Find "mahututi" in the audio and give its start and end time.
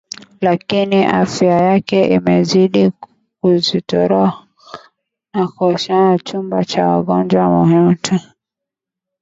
7.49-8.15